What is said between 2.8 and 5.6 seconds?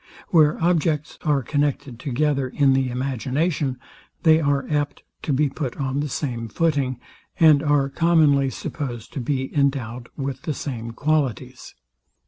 imagination, they are apt to be